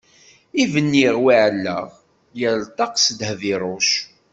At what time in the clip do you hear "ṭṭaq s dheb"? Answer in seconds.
2.71-3.41